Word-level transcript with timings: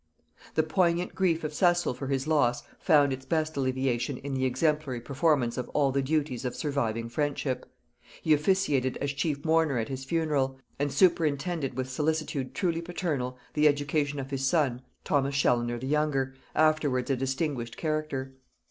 The 0.55 0.63
poignant 0.63 1.13
grief 1.13 1.43
of 1.43 1.53
Cecil 1.53 1.93
for 1.93 2.07
his 2.07 2.25
loss 2.25 2.63
found 2.79 3.13
its 3.13 3.23
best 3.23 3.55
alleviation 3.55 4.17
in 4.17 4.33
the 4.33 4.45
exemplary 4.45 4.99
performance 4.99 5.59
of 5.59 5.69
all 5.75 5.91
the 5.91 6.01
duties 6.01 6.43
of 6.43 6.55
surviving 6.55 7.07
friendship. 7.07 7.71
He 8.23 8.33
officiated 8.33 8.97
as 8.97 9.13
chief 9.13 9.45
mourner 9.45 9.77
at 9.77 9.89
his 9.89 10.03
funeral, 10.03 10.57
and 10.79 10.91
superintended 10.91 11.75
with 11.75 11.87
solicitude 11.87 12.55
truly 12.55 12.81
paternal 12.81 13.37
the 13.53 13.67
education 13.67 14.17
of 14.19 14.31
his 14.31 14.43
son, 14.43 14.81
Thomas 15.03 15.35
Chaloner 15.35 15.77
the 15.79 15.85
younger, 15.85 16.33
afterwards 16.55 17.11
a 17.11 17.15
distinguished 17.15 17.77
character. 17.77 18.33